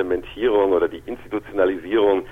Implementierung 0.00 0.72
oder 0.72 0.88
die 0.88 1.02
Institutionalisierung 1.06 2.24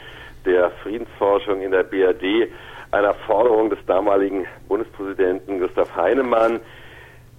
der 0.44 0.70
Friedensforschung 0.82 1.60
in 1.60 1.70
der 1.70 1.82
BRD 1.82 2.50
einer 2.90 3.14
Forderung 3.26 3.68
des 3.70 3.78
damaligen 3.86 4.46
Bundespräsidenten 4.66 5.60
Gustav 5.60 5.94
Heinemann, 5.94 6.60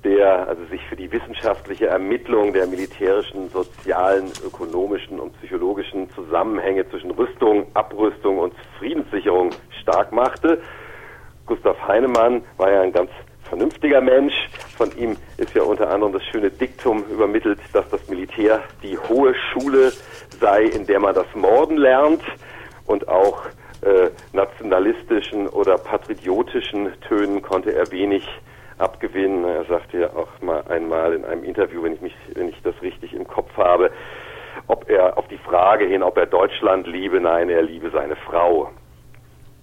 der 0.03 0.47
also 0.47 0.63
sich 0.65 0.81
für 0.87 0.95
die 0.95 1.11
wissenschaftliche 1.11 1.87
Ermittlung 1.87 2.53
der 2.53 2.67
militärischen, 2.67 3.49
sozialen, 3.49 4.31
ökonomischen 4.45 5.19
und 5.19 5.35
psychologischen 5.39 6.09
Zusammenhänge 6.11 6.87
zwischen 6.89 7.11
Rüstung, 7.11 7.65
Abrüstung 7.73 8.37
und 8.37 8.53
Friedenssicherung 8.77 9.49
stark 9.81 10.11
machte. 10.11 10.61
Gustav 11.47 11.75
Heinemann 11.87 12.43
war 12.57 12.71
ja 12.71 12.81
ein 12.81 12.93
ganz 12.93 13.09
vernünftiger 13.49 13.99
Mensch. 14.01 14.33
Von 14.77 14.95
ihm 14.97 15.17
ist 15.37 15.53
ja 15.53 15.63
unter 15.63 15.89
anderem 15.89 16.13
das 16.13 16.23
schöne 16.25 16.49
Diktum 16.49 17.03
übermittelt, 17.11 17.59
dass 17.73 17.89
das 17.89 18.07
Militär 18.07 18.61
die 18.81 18.97
hohe 18.97 19.33
Schule 19.35 19.91
sei, 20.39 20.63
in 20.63 20.85
der 20.85 20.99
man 20.99 21.13
das 21.15 21.27
Morden 21.35 21.77
lernt 21.77 22.23
und 22.85 23.07
auch 23.07 23.45
äh, 23.81 24.09
nationalistischen 24.33 25.47
oder 25.47 25.77
patriotischen 25.77 26.91
Tönen 27.01 27.41
konnte 27.41 27.73
er 27.73 27.91
wenig 27.91 28.27
abgewinnen. 28.77 29.43
Er 29.45 29.65
sagte 29.65 29.99
ja 29.99 30.07
auch 30.15 30.29
mal 30.41 30.63
einmal 30.69 31.13
in 31.13 31.25
einem 31.25 31.43
Interview, 31.43 31.83
wenn 31.83 31.93
ich 31.93 32.01
mich, 32.01 32.15
wenn 32.33 32.49
ich 32.49 32.61
das 32.63 32.75
richtig 32.81 33.13
im 33.13 33.27
Kopf 33.27 33.55
habe, 33.57 33.91
ob 34.67 34.89
er 34.89 35.17
auf 35.17 35.27
die 35.27 35.37
Frage 35.37 35.85
hin, 35.85 36.03
ob 36.03 36.17
er 36.17 36.25
Deutschland 36.25 36.87
liebe, 36.87 37.19
nein, 37.19 37.49
er 37.49 37.61
liebe 37.61 37.89
seine 37.89 38.15
Frau. 38.15 38.69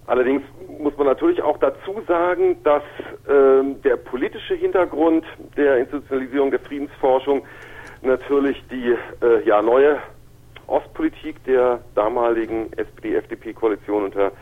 Allerdings 0.07 0.43
muss 0.79 0.97
man 0.97 1.07
natürlich 1.09 1.43
auch 1.43 1.59
dazu 1.59 2.01
sagen, 2.07 2.63
dass 2.63 2.83
ähm, 3.29 3.83
der 3.83 3.97
politische 3.97 4.55
Hintergrund 4.55 5.25
der 5.57 5.79
Institutionalisierung 5.79 6.51
der 6.51 6.61
Friedensforschung 6.61 7.45
natürlich 8.03 8.63
die 8.71 8.95
äh, 9.23 9.43
ja 9.45 9.63
neue 9.63 9.99
Ostpolitik 10.69 11.43
der 11.45 11.81
damaligen 11.95 12.73
SPD-FDP-Koalition 12.75 14.05
unter 14.05 14.33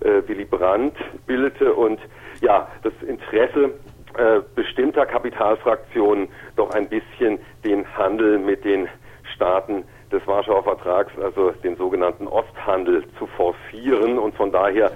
äh, 0.00 0.22
Willy 0.26 0.44
Brandt 0.44 0.96
bildete. 1.26 1.72
Und 1.72 2.00
ja 2.40 2.68
das 2.82 2.92
Interesse 3.06 3.72
äh, 4.18 4.40
bestimmter 4.54 5.06
Kapitalfraktionen 5.06 6.28
doch 6.56 6.70
ein 6.72 6.88
bisschen 6.88 7.38
den 7.64 7.86
Handel 7.96 8.38
mit 8.38 8.64
den 8.64 8.88
Staaten 9.34 9.84
des 10.12 10.26
Warschauer 10.26 10.62
Vertrags, 10.62 11.12
also 11.22 11.50
den 11.62 11.76
sogenannten 11.76 12.26
Osthandel, 12.26 13.04
zu 13.18 13.26
forcieren 13.26 14.18
und 14.18 14.34
von 14.34 14.52
daher 14.52 14.86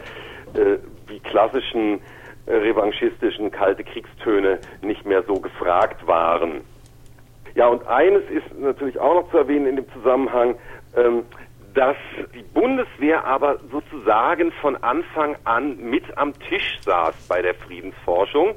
äh, 0.55 0.79
die 1.09 1.21
klassischen 1.21 2.01
äh, 2.47 2.55
revanchistischen 2.55 3.51
kalte 3.51 3.85
Kriegstöne 3.85 4.59
nicht 4.83 5.05
mehr 5.07 5.23
so 5.23 5.41
gefragt 5.41 6.07
waren. 6.07 6.63
Ja, 7.55 7.69
und 7.69 7.87
eines 7.87 8.23
ist 8.31 8.59
natürlich 8.59 8.99
auch 8.99 9.15
noch 9.15 9.31
zu 9.31 9.39
erwähnen 9.39 9.67
in 9.67 9.77
dem 9.77 9.89
Zusammenhang, 9.93 10.57
ähm, 10.97 11.23
dass 11.75 11.97
die 12.35 12.43
Bundeswehr 12.43 13.25
aber 13.25 13.59
sozusagen 13.71 14.53
von 14.61 14.77
Anfang 14.77 15.37
an 15.45 15.77
mit 15.79 16.05
am 16.17 16.33
Tisch 16.39 16.79
saß 16.83 17.27
bei 17.29 17.43
der 17.43 17.55
Friedensforschung. 17.55 18.55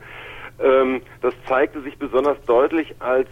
Ähm, 0.60 1.02
das 1.22 1.34
zeigte 1.48 1.82
sich 1.82 1.98
besonders 1.98 2.40
deutlich, 2.46 2.96
als 3.00 3.28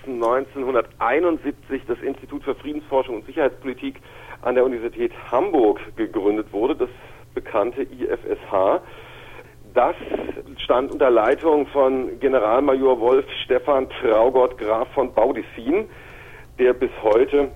1971 1.15 1.83
das 1.87 1.99
Institut 1.99 2.43
für 2.43 2.55
Friedensforschung 2.55 3.15
und 3.15 3.25
Sicherheitspolitik 3.25 4.01
an 4.41 4.55
der 4.55 4.65
Universität 4.65 5.13
Hamburg 5.31 5.79
gegründet 5.95 6.51
wurde, 6.51 6.75
das 6.75 6.89
bekannte 7.33 7.83
IFSH. 7.83 8.81
Das 9.73 9.95
stand 10.57 10.91
unter 10.91 11.09
Leitung 11.09 11.67
von 11.67 12.19
Generalmajor 12.19 12.99
Wolf 12.99 13.25
Stefan 13.43 13.89
Traugott 13.89 14.57
Graf 14.57 14.87
von 14.93 15.13
Baudissin, 15.13 15.89
der 16.59 16.73
bis 16.73 16.91
heute 17.01 17.51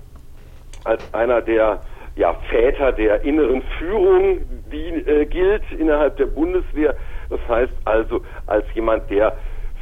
als 0.86 1.14
einer 1.14 1.42
der 1.42 1.82
ja, 2.16 2.34
Väter 2.50 2.92
der 2.92 3.24
inneren 3.24 3.62
Führung 3.78 4.40
die, 4.72 4.88
äh, 4.88 5.26
gilt 5.26 5.64
innerhalb 5.72 6.18
der 6.18 6.26
Bundeswehr. 6.26 6.96
Das 7.30 7.40
heißt 7.48 7.74
also 7.86 8.22
als 8.48 8.66
jemand, 8.74 9.10
der 9.10 9.38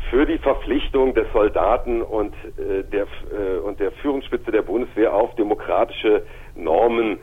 für 0.10 0.26
die 0.26 0.38
Verpflichtung 0.38 1.14
des 1.14 1.28
Soldaten 1.34 2.02
und 2.02 2.34
äh, 2.58 2.84
der 2.84 3.08
äh, 3.32 3.58
und 3.60 3.80
der 3.80 3.92
Führungsspitze 3.92 4.52
der 4.52 4.62
Bundeswehr 4.62 5.14
auf 5.14 5.36
demokratische 5.36 6.24
Normen 6.56 7.20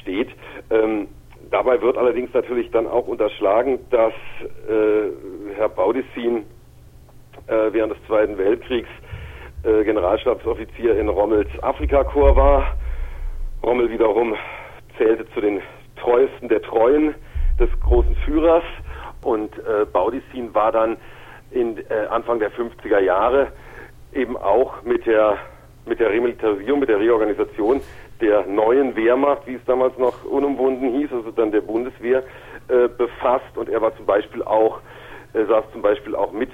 steht. 0.00 0.28
Ähm, 0.70 1.08
dabei 1.50 1.80
wird 1.80 1.96
allerdings 1.96 2.32
natürlich 2.34 2.70
dann 2.70 2.86
auch 2.86 3.06
unterschlagen, 3.06 3.78
dass 3.90 4.12
äh, 4.68 5.54
Herr 5.56 5.68
Baudissin 5.68 6.44
äh, 7.46 7.72
während 7.72 7.92
des 7.92 8.06
Zweiten 8.06 8.36
Weltkriegs 8.38 8.88
äh, 9.62 9.84
Generalstabsoffizier 9.84 10.98
in 10.98 11.08
Rommels 11.08 11.48
Afrikakorps 11.62 12.36
war. 12.36 12.76
Rommel 13.62 13.90
wiederum 13.90 14.34
zählte 14.98 15.28
zu 15.30 15.40
den 15.40 15.60
treuesten 15.96 16.48
der 16.48 16.62
Treuen 16.62 17.14
des 17.58 17.68
großen 17.80 18.14
Führers 18.24 18.64
und 19.22 19.56
äh, 19.58 19.86
Baudissin 19.90 20.54
war 20.54 20.72
dann 20.72 20.98
in 21.50 21.78
äh, 21.78 22.06
Anfang 22.10 22.38
der 22.38 22.50
50er 22.52 23.00
Jahre 23.00 23.52
eben 24.12 24.36
auch 24.36 24.82
mit 24.82 25.06
der 25.06 25.38
mit 25.86 26.00
der 26.00 26.10
Remilitarisierung, 26.10 26.80
mit 26.80 26.88
der 26.88 26.98
Reorganisation 26.98 27.80
der 28.20 28.44
neuen 28.46 28.96
Wehrmacht, 28.96 29.46
wie 29.46 29.54
es 29.54 29.64
damals 29.66 29.96
noch 29.98 30.24
unumwunden 30.24 30.90
hieß, 30.92 31.12
also 31.12 31.30
dann 31.30 31.52
der 31.52 31.60
Bundeswehr, 31.60 32.24
äh, 32.68 32.88
befasst 32.88 33.56
und 33.56 33.68
er 33.68 33.80
war 33.80 33.96
zum 33.96 34.06
Beispiel 34.06 34.42
auch, 34.42 34.80
äh, 35.32 35.44
saß 35.44 35.64
zum 35.72 35.82
Beispiel 35.82 36.16
auch 36.16 36.32
mit 36.32 36.50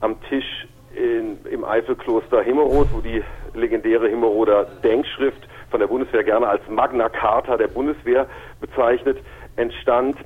am 0.00 0.16
Tisch 0.28 0.66
in, 0.94 1.38
im 1.50 1.64
Eifelkloster 1.64 2.42
Himmerod, 2.42 2.88
wo 2.92 3.00
die 3.00 3.22
legendäre 3.54 4.08
Himmeroder 4.08 4.64
Denkschrift 4.82 5.46
von 5.70 5.80
der 5.80 5.86
Bundeswehr 5.86 6.24
gerne 6.24 6.48
als 6.48 6.62
Magna 6.68 7.08
Carta 7.08 7.56
der 7.56 7.68
Bundeswehr 7.68 8.26
bezeichnet, 8.60 9.18
entstand. 9.56 10.16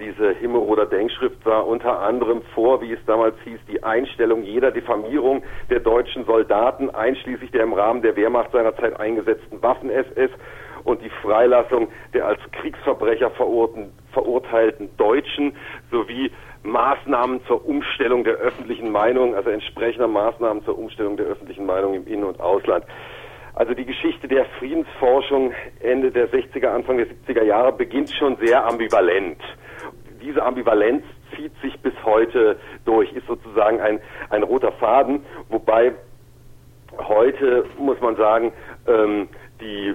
Diese 0.00 0.32
Himmelroder 0.32 0.86
Denkschrift 0.86 1.36
sah 1.44 1.60
unter 1.60 2.00
anderem 2.00 2.42
vor, 2.52 2.82
wie 2.82 2.92
es 2.92 2.98
damals 3.06 3.36
hieß, 3.44 3.60
die 3.68 3.84
Einstellung 3.84 4.42
jeder 4.42 4.72
Diffamierung 4.72 5.44
der 5.70 5.78
deutschen 5.78 6.24
Soldaten, 6.24 6.90
einschließlich 6.90 7.52
der 7.52 7.62
im 7.62 7.72
Rahmen 7.74 8.02
der 8.02 8.16
Wehrmacht 8.16 8.50
seinerzeit 8.50 8.98
eingesetzten 8.98 9.62
Waffen-SS 9.62 10.30
und 10.82 11.00
die 11.00 11.10
Freilassung 11.22 11.88
der 12.12 12.26
als 12.26 12.40
Kriegsverbrecher 12.50 13.30
verurteilten 14.12 14.90
Deutschen 14.96 15.56
sowie 15.92 16.32
Maßnahmen 16.64 17.44
zur 17.46 17.64
Umstellung 17.64 18.24
der 18.24 18.34
öffentlichen 18.34 18.90
Meinung, 18.90 19.36
also 19.36 19.50
entsprechender 19.50 20.08
Maßnahmen 20.08 20.64
zur 20.64 20.76
Umstellung 20.76 21.16
der 21.16 21.26
öffentlichen 21.26 21.66
Meinung 21.66 21.94
im 21.94 22.06
In- 22.08 22.24
und 22.24 22.40
Ausland. 22.40 22.84
Also 23.54 23.74
die 23.74 23.84
Geschichte 23.84 24.26
der 24.26 24.44
Friedensforschung 24.58 25.52
Ende 25.80 26.10
der 26.10 26.28
60er, 26.30 26.66
Anfang 26.66 26.96
der 26.96 27.06
70er 27.06 27.44
Jahre 27.44 27.72
beginnt 27.72 28.12
schon 28.18 28.36
sehr 28.38 28.66
ambivalent 28.66 29.40
diese 30.24 30.42
Ambivalenz 30.42 31.04
zieht 31.36 31.52
sich 31.60 31.78
bis 31.80 31.92
heute 32.04 32.56
durch, 32.84 33.12
ist 33.12 33.26
sozusagen 33.26 33.80
ein, 33.80 34.00
ein 34.30 34.42
roter 34.42 34.72
Faden, 34.72 35.24
wobei 35.48 35.92
heute, 36.98 37.64
muss 37.78 38.00
man 38.00 38.16
sagen, 38.16 38.52
ähm, 38.86 39.28
die 39.60 39.94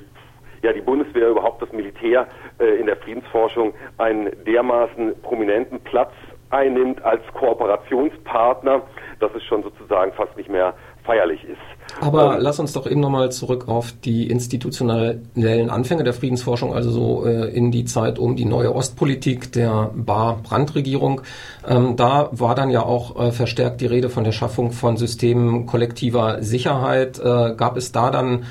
ja 0.62 0.74
die 0.74 0.82
Bundeswehr 0.82 1.30
überhaupt 1.30 1.62
das 1.62 1.72
Militär 1.72 2.28
äh, 2.60 2.80
in 2.80 2.86
der 2.86 2.98
Friedensforschung 2.98 3.74
einen 3.98 4.32
dermaßen 4.46 5.22
prominenten 5.22 5.80
Platz 5.82 6.12
einnimmt 6.50 7.02
als 7.04 7.22
Kooperationspartner, 7.34 8.82
dass 9.20 9.34
es 9.36 9.44
schon 9.46 9.64
sozusagen 9.64 10.12
fast 10.14 10.36
nicht 10.36 10.50
mehr 10.50 10.74
feierlich 11.04 11.44
ist. 11.44 11.79
Aber 12.02 12.36
ähm, 12.36 12.42
lass 12.42 12.60
uns 12.60 12.74
doch 12.74 12.90
eben 12.90 13.02
nochmal 13.02 13.32
zurück 13.32 13.68
auf 13.68 13.94
die 14.04 14.28
institutionellen 14.28 15.70
Anfänge 15.70 16.04
der 16.04 16.14
Friedensforschung, 16.14 16.74
also 16.74 16.92
so 16.92 17.26
äh, 17.26 17.50
in 17.50 17.72
die 17.72 17.86
Zeit 17.86 18.20
um 18.20 18.36
die 18.36 18.46
neue 18.46 18.74
Ostpolitik 18.74 19.52
der 19.52 19.92
Bar-Brandt-Regierung. 19.96 21.22
Ähm, 21.68 21.96
da 21.96 22.30
war 22.32 22.56
dann 22.56 22.70
ja 22.70 22.84
auch 22.84 23.20
äh, 23.20 23.32
verstärkt 23.32 23.82
die 23.82 23.88
Rede 23.88 24.10
von 24.10 24.24
der 24.24 24.32
Schaffung 24.32 24.72
von 24.72 24.98
Systemen 24.98 25.66
kollektiver 25.66 26.42
Sicherheit. 26.42 27.20
Äh, 27.20 27.56
gab 27.56 27.78
es 27.78 27.92
da 27.92 28.12
dann 28.12 28.46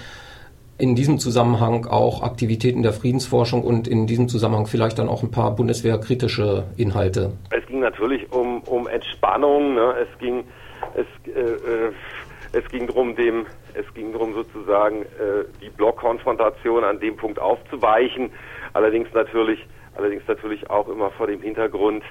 in 0.79 0.95
diesem 0.95 1.19
Zusammenhang 1.19 1.87
auch 1.87 2.23
Aktivitäten 2.23 2.83
der 2.83 2.93
Friedensforschung 2.93 3.65
und 3.65 3.89
in 3.89 4.07
diesem 4.07 4.29
Zusammenhang 4.29 4.67
vielleicht 4.67 4.99
dann 4.99 5.09
auch 5.09 5.25
ein 5.25 5.31
paar 5.31 5.57
bundeswehrkritische 5.57 6.65
Inhalte? 6.77 7.33
Es 7.51 7.67
ging 7.67 7.81
natürlich 7.81 8.31
um, 8.33 8.63
um 8.63 8.87
Entspannung, 8.87 9.75
ne? 9.75 9.95
es 10.03 10.19
ging 10.21 10.45
es 10.95 11.07
äh, 11.35 11.41
äh 11.41 11.93
es 12.53 12.69
ging 12.71 12.87
darum, 12.87 13.15
dem, 13.17 13.47
es 13.75 13.93
ging 13.95 14.13
darum 14.13 14.35
sozusagen 14.35 15.03
äh, 15.03 15.45
die 15.61 15.71
Blockkonfrontation 15.71 16.85
an 16.85 17.01
dem 17.01 17.17
Punkt 17.17 17.39
aufzuweichen. 17.39 18.31
Allerdings 18.73 19.09
natürlich, 19.13 19.67
allerdings 19.97 20.23
natürlich 20.27 20.69
auch 20.71 20.89
immer 20.89 21.11
vor 21.11 21.27
dem 21.27 21.43
Hintergrund, 21.43 22.03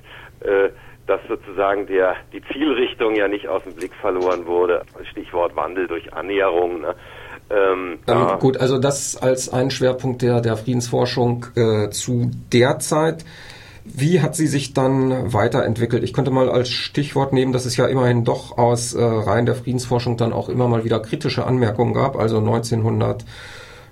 äh, 0.41 0.69
dass 1.07 1.21
sozusagen 1.27 1.87
der 1.87 2.15
die 2.33 2.41
Zielrichtung 2.51 3.15
ja 3.15 3.27
nicht 3.27 3.47
aus 3.47 3.63
dem 3.63 3.73
Blick 3.73 3.93
verloren 4.01 4.45
wurde. 4.45 4.83
Stichwort 5.09 5.55
Wandel 5.55 5.87
durch 5.87 6.13
Annäherung. 6.13 6.81
Ne? 6.81 6.95
Ähm, 7.49 7.99
ähm, 8.07 8.39
gut, 8.39 8.57
also 8.57 8.77
das 8.77 9.15
als 9.15 9.51
ein 9.51 9.71
Schwerpunkt 9.71 10.21
der 10.21 10.41
der 10.41 10.57
Friedensforschung 10.57 11.45
äh, 11.55 11.89
zu 11.89 12.29
der 12.51 12.79
Zeit. 12.79 13.23
Wie 13.93 14.21
hat 14.21 14.35
sie 14.35 14.47
sich 14.47 14.73
dann 14.73 15.33
weiterentwickelt? 15.33 16.03
Ich 16.03 16.13
könnte 16.13 16.31
mal 16.31 16.49
als 16.49 16.69
Stichwort 16.69 17.33
nehmen, 17.33 17.53
dass 17.53 17.65
es 17.65 17.77
ja 17.77 17.87
immerhin 17.87 18.23
doch 18.23 18.57
aus 18.57 18.93
äh, 18.93 19.03
Reihen 19.03 19.45
der 19.45 19.55
Friedensforschung 19.55 20.17
dann 20.17 20.33
auch 20.33 20.49
immer 20.49 20.67
mal 20.67 20.83
wieder 20.83 20.99
kritische 20.99 21.45
Anmerkungen 21.45 21.93
gab. 21.93 22.17
Also 22.17 22.37
1900 22.37 23.25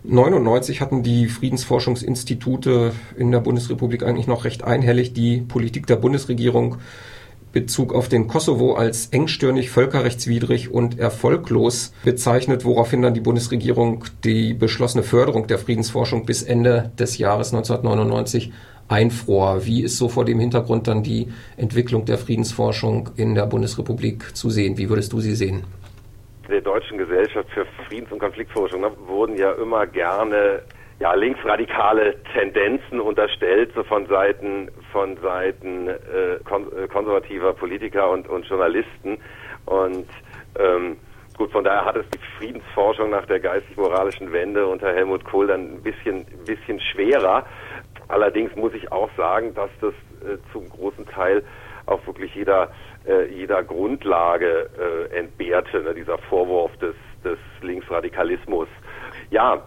99 0.07 0.81
hatten 0.81 1.01
die 1.01 1.27
Friedensforschungsinstitute 1.27 2.92
in 3.18 3.31
der 3.31 3.39
Bundesrepublik 3.39 4.03
eigentlich 4.03 4.27
noch 4.27 4.45
recht 4.45 4.63
einhellig 4.63 5.13
die 5.13 5.38
Politik 5.42 5.88
der 5.88 5.95
Bundesregierung 5.95 6.77
Bezug 7.56 7.94
auf 7.95 8.09
den 8.09 8.27
Kosovo 8.27 8.74
als 8.74 9.07
engstirnig, 9.07 9.69
völkerrechtswidrig 9.69 10.71
und 10.71 11.00
erfolglos 11.00 11.94
bezeichnet, 12.03 12.65
woraufhin 12.65 13.01
dann 13.01 13.13
die 13.13 13.21
Bundesregierung 13.21 14.03
die 14.25 14.53
beschlossene 14.53 15.03
Förderung 15.03 15.47
der 15.47 15.57
Friedensforschung 15.57 16.25
bis 16.25 16.44
Ende 16.44 16.92
des 17.00 17.18
Jahres 17.18 17.53
1999 17.53 18.51
einfror. 18.87 19.65
Wie 19.65 19.83
ist 19.83 19.97
so 19.97 20.09
vor 20.09 20.25
dem 20.25 20.39
Hintergrund 20.39 20.87
dann 20.87 21.03
die 21.03 21.27
Entwicklung 21.57 22.05
der 22.05 22.17
Friedensforschung 22.17 23.09
in 23.17 23.35
der 23.35 23.45
Bundesrepublik 23.45 24.35
zu 24.35 24.49
sehen? 24.49 24.77
Wie 24.77 24.89
würdest 24.89 25.13
du 25.13 25.19
sie 25.19 25.35
sehen? 25.35 25.63
Der 26.49 26.61
Deutschen 26.61 26.97
Gesellschaft 26.97 27.49
für 27.49 27.65
Friedens- 27.87 28.11
und 28.11 28.19
Konfliktforschung 28.19 28.81
ne, 28.81 28.91
wurden 29.07 29.35
ja 29.37 29.51
immer 29.53 29.87
gerne 29.87 30.61
ja, 30.99 31.13
linksradikale 31.13 32.15
Tendenzen 32.33 33.01
unterstellt, 33.01 33.71
so 33.75 33.83
von 33.83 34.05
Seiten 34.07 34.69
von 34.91 35.17
Seiten 35.17 35.89
äh, 35.89 36.39
kon 36.45 36.67
äh, 36.71 36.87
konservativer 36.87 37.53
Politiker 37.53 38.11
und, 38.11 38.29
und 38.29 38.45
Journalisten. 38.45 39.17
Und 39.65 40.07
ähm, 40.57 40.97
gut, 41.37 41.51
von 41.51 41.63
daher 41.63 41.83
hat 41.83 41.97
es 41.97 42.05
die 42.11 42.19
Friedensforschung 42.37 43.09
nach 43.09 43.25
der 43.25 43.39
geistig-moralischen 43.39 44.31
Wende 44.31 44.65
unter 44.65 44.93
Helmut 44.93 45.25
Kohl 45.25 45.47
dann 45.47 45.75
ein 45.75 45.81
bisschen, 45.81 46.19
ein 46.19 46.45
bisschen 46.45 46.79
schwerer. 46.79 47.45
Allerdings 48.07 48.56
muss 48.56 48.74
ich 48.74 48.92
auch 48.92 49.10
sagen, 49.18 49.54
dass 49.54 49.69
das 49.81 49.94
äh, 50.22 50.38
zum 50.52 50.69
großen 50.69 51.06
Teil 51.07 51.44
auch 51.86 52.06
wirklich 52.07 52.34
jeder, 52.36 52.69
äh, 53.07 53.25
jeder 53.34 53.63
Grundlage 53.63 54.69
äh, 55.12 55.18
entbehrte, 55.18 55.81
ne, 55.81 55.94
dieser 55.94 56.18
Vorwurf 56.18 56.75
des, 56.78 56.96
des 57.24 57.38
Linksradikalismus. 57.62 58.68
Ja, 59.30 59.63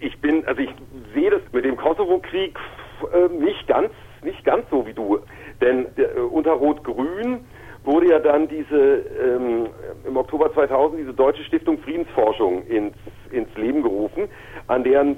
ich 0.00 0.18
bin, 0.20 0.44
also 0.46 0.60
ich 0.60 0.70
sehe 1.14 1.30
das 1.30 1.42
mit 1.52 1.64
dem 1.64 1.76
Kosovo-Krieg 1.76 2.58
äh, 3.12 3.28
nicht 3.28 3.66
ganz, 3.66 3.90
nicht 4.22 4.44
ganz 4.44 4.68
so 4.70 4.86
wie 4.86 4.94
du. 4.94 5.20
Denn 5.60 5.86
äh, 5.96 6.20
unter 6.20 6.52
Rot-Grün 6.52 7.40
wurde 7.84 8.10
ja 8.10 8.18
dann 8.18 8.48
diese 8.48 8.76
ähm, 8.76 9.68
im 10.06 10.16
Oktober 10.16 10.52
2000 10.52 11.00
diese 11.00 11.14
Deutsche 11.14 11.42
Stiftung 11.44 11.78
Friedensforschung 11.78 12.64
ins, 12.66 12.94
ins 13.30 13.54
Leben 13.56 13.82
gerufen, 13.82 14.28
an 14.66 14.84
deren 14.84 15.16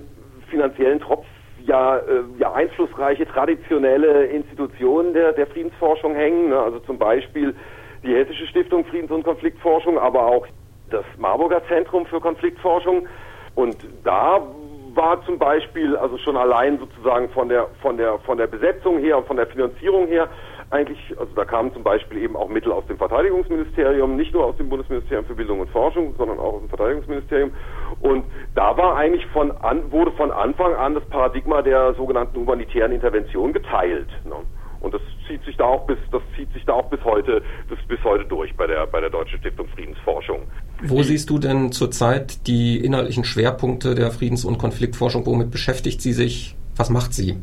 finanziellen 0.48 1.00
Tropf 1.00 1.26
ja, 1.66 1.96
äh, 1.98 2.22
ja 2.38 2.52
einflussreiche 2.52 3.26
traditionelle 3.26 4.26
Institutionen 4.26 5.12
der, 5.14 5.32
der 5.32 5.46
Friedensforschung 5.46 6.14
hängen. 6.14 6.50
Ne? 6.50 6.58
Also 6.58 6.78
zum 6.80 6.98
Beispiel 6.98 7.54
die 8.02 8.14
Hessische 8.14 8.46
Stiftung 8.46 8.84
Friedens- 8.86 9.10
und 9.10 9.24
Konfliktforschung, 9.24 9.98
aber 9.98 10.26
auch 10.26 10.46
das 10.90 11.04
Marburger 11.18 11.62
Zentrum 11.68 12.06
für 12.06 12.20
Konfliktforschung. 12.20 13.06
Und 13.54 13.76
da 14.04 14.40
war 14.94 15.24
zum 15.24 15.38
Beispiel, 15.38 15.96
also 15.96 16.18
schon 16.18 16.36
allein 16.36 16.78
sozusagen 16.78 17.28
von 17.30 17.48
der, 17.48 17.68
von 17.80 17.96
der, 17.96 18.18
von 18.20 18.38
der 18.38 18.46
Besetzung 18.46 18.98
her 18.98 19.18
und 19.18 19.26
von 19.26 19.36
der 19.36 19.46
Finanzierung 19.46 20.06
her, 20.08 20.28
eigentlich, 20.70 20.98
also 21.18 21.32
da 21.34 21.44
kamen 21.44 21.72
zum 21.72 21.82
Beispiel 21.82 22.18
eben 22.18 22.36
auch 22.36 22.48
Mittel 22.48 22.70
aus 22.72 22.86
dem 22.86 22.96
Verteidigungsministerium, 22.96 24.16
nicht 24.16 24.32
nur 24.32 24.44
aus 24.44 24.56
dem 24.56 24.68
Bundesministerium 24.68 25.24
für 25.26 25.34
Bildung 25.34 25.60
und 25.60 25.70
Forschung, 25.70 26.14
sondern 26.16 26.38
auch 26.38 26.54
aus 26.54 26.60
dem 26.60 26.68
Verteidigungsministerium. 26.68 27.50
Und 28.00 28.24
da 28.54 28.76
war 28.76 28.96
eigentlich 28.96 29.26
von 29.26 29.50
an, 29.50 29.90
wurde 29.90 30.12
von 30.12 30.30
Anfang 30.30 30.74
an 30.74 30.94
das 30.94 31.04
Paradigma 31.06 31.62
der 31.62 31.94
sogenannten 31.94 32.38
humanitären 32.38 32.92
Intervention 32.92 33.52
geteilt. 33.52 34.08
Ne? 34.24 34.36
Und 34.80 34.94
das 34.94 35.02
zieht 35.26 35.44
sich 35.44 35.56
da 35.56 35.64
auch 35.64 35.86
bis, 35.86 35.98
das 36.12 36.22
zieht 36.36 36.52
sich 36.52 36.64
da 36.64 36.74
auch 36.74 36.88
bis 36.88 37.02
heute, 37.04 37.42
bis, 37.68 37.78
bis 37.88 38.02
heute 38.04 38.24
durch 38.24 38.56
bei 38.56 38.66
der, 38.66 38.86
bei 38.86 39.00
der 39.00 39.10
Deutschen 39.10 39.40
Stiftung 39.40 39.66
Friedensforschung. 39.74 40.42
Wo 40.82 41.02
siehst 41.02 41.28
du 41.30 41.38
denn 41.38 41.72
zurzeit 41.72 42.46
die 42.46 42.82
inhaltlichen 42.82 43.24
Schwerpunkte 43.24 43.94
der 43.94 44.10
Friedens- 44.12 44.44
und 44.44 44.58
Konfliktforschung? 44.58 45.26
Womit 45.26 45.50
beschäftigt 45.50 46.00
sie 46.00 46.12
sich? 46.12 46.56
Was 46.76 46.90
macht 46.90 47.12
sie? 47.12 47.36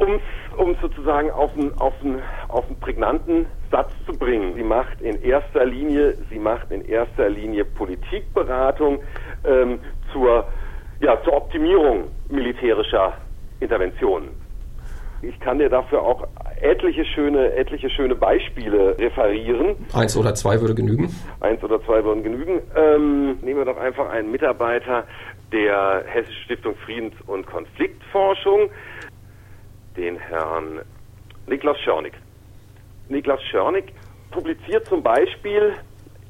Um 0.00 0.20
um 0.56 0.76
sozusagen 0.80 1.30
auf 1.30 1.52
einen, 1.54 1.72
auf, 1.78 1.94
einen, 2.02 2.22
auf 2.48 2.66
einen 2.66 2.78
prägnanten 2.80 3.46
Satz 3.70 3.90
zu 4.06 4.12
bringen. 4.12 4.54
Sie 4.54 4.62
macht 4.62 5.00
in 5.00 5.20
erster 5.22 5.64
Linie, 5.64 6.16
sie 6.30 6.38
macht 6.38 6.70
in 6.70 6.84
erster 6.84 7.28
Linie 7.28 7.64
Politikberatung 7.64 9.00
ähm, 9.44 9.78
zur, 10.12 10.46
ja, 11.00 11.20
zur 11.24 11.34
Optimierung 11.34 12.04
militärischer 12.28 13.14
Interventionen. 13.60 14.30
Ich 15.22 15.38
kann 15.38 15.58
dir 15.58 15.68
dafür 15.68 16.02
auch 16.02 16.26
etliche 16.60 17.04
schöne, 17.04 17.54
etliche 17.54 17.88
schöne 17.90 18.16
Beispiele 18.16 18.98
referieren. 18.98 19.76
Eins 19.94 20.16
oder 20.16 20.34
zwei 20.34 20.60
würde 20.60 20.74
genügen. 20.74 21.14
Eins 21.40 21.62
oder 21.62 21.80
zwei 21.84 22.04
würden 22.04 22.24
genügen. 22.24 22.60
Ähm, 22.74 23.38
nehmen 23.40 23.58
wir 23.58 23.64
doch 23.64 23.78
einfach 23.78 24.10
einen 24.10 24.32
Mitarbeiter 24.32 25.04
der 25.52 26.02
Hessischen 26.06 26.42
Stiftung 26.44 26.74
Friedens- 26.84 27.20
und 27.26 27.46
Konfliktforschung, 27.46 28.70
den 29.96 30.18
Herrn 30.18 30.80
Niklas 31.46 31.78
Schörnig. 31.80 32.14
Niklas 33.08 33.42
Schörnig 33.44 33.92
publiziert 34.30 34.86
zum 34.86 35.02
Beispiel 35.02 35.74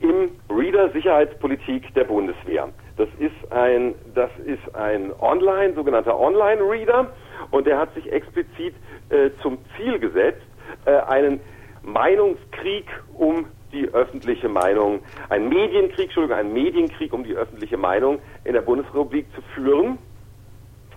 im 0.01 0.31
Reader 0.51 0.91
Sicherheitspolitik 0.91 1.95
der 1.95 2.05
Bundeswehr. 2.05 2.69
Das 2.97 3.09
ist 3.19 3.53
ein, 3.53 3.95
das 4.15 4.31
ist 4.45 4.75
ein 4.75 5.13
Online, 5.21 5.75
sogenannter 5.75 6.19
Online-Reader 6.19 7.13
und 7.51 7.67
der 7.67 7.79
hat 7.79 7.95
sich 7.95 8.11
explizit 8.13 8.75
äh, 9.11 9.31
zum 9.41 9.59
Ziel 9.77 9.99
gesetzt, 9.99 10.43
äh, 10.85 10.97
einen 10.97 11.41
Meinungskrieg 11.83 12.87
um 13.15 13.47
die 13.73 13.89
öffentliche 13.89 14.49
Meinung, 14.49 15.01
einen 15.31 15.49
Medienkrieg, 15.49 16.07
Entschuldigung, 16.07 16.37
einen 16.37 16.53
Medienkrieg 16.53 17.13
um 17.13 17.25
die 17.25 17.35
öffentliche 17.35 17.77
Meinung 17.77 18.19
in 18.45 18.53
der 18.53 18.61
Bundesrepublik 18.61 19.27
zu 19.35 19.41
führen, 19.55 19.99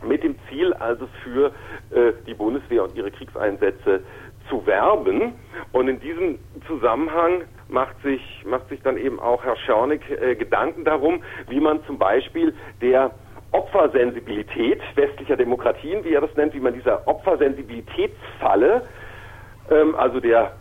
mit 0.06 0.24
dem 0.24 0.36
Ziel 0.50 0.74
also 0.74 1.08
für 1.24 1.52
äh, 1.92 2.14
die 2.28 2.34
Bundeswehr 2.34 2.84
und 2.84 2.96
ihre 2.96 3.12
Kriegseinsätze 3.12 4.02
zu 4.50 4.66
werben. 4.66 5.34
Und 5.72 5.88
in 5.88 6.00
diesem 6.00 6.40
Zusammenhang 6.68 7.44
macht 7.68 8.02
sich, 8.04 8.22
macht 8.46 8.70
sich 8.70 8.82
dann 8.82 8.98
eben 8.98 9.20
auch 9.20 9.44
Herr 9.44 9.58
Schörnig 9.58 10.02
äh, 10.10 10.36
Gedanken 10.36 10.86
darum, 10.86 11.24
wie 11.50 11.60
man 11.60 11.84
zum 11.86 11.98
Beispiel 11.98 12.54
der 12.82 13.12
Opfersensibilität 13.52 14.82
westlicher 14.96 15.38
Demokratien, 15.38 16.04
wie 16.04 16.14
er 16.14 16.22
das 16.22 16.36
nennt, 16.36 16.54
wie 16.54 16.60
man 16.60 16.74
dieser 16.74 17.08
Opfersensibilitätsfalle, 17.08 18.82
ähm, 19.72 19.96
also 19.96 20.20
der 20.20 20.54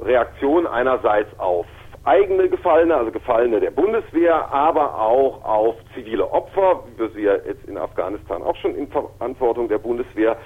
Reaktion 0.00 0.66
einerseits 0.66 1.38
auf 1.38 1.66
eigene 2.04 2.48
Gefallene, 2.48 2.96
also 2.96 3.10
Gefallene 3.10 3.60
der 3.60 3.70
Bundeswehr, 3.70 4.50
aber 4.52 4.98
auch 4.98 5.44
auf 5.44 5.76
zivile 5.94 6.30
Opfer, 6.30 6.84
wie 6.86 6.98
wir 6.98 7.10
sie 7.10 7.22
ja 7.22 7.34
jetzt 7.34 7.64
in 7.68 7.76
Afghanistan 7.76 8.42
auch 8.42 8.56
schon 8.56 8.74
in 8.74 8.88
Verantwortung 8.88 9.68
der 9.68 9.78
Bundeswehr 9.78 10.36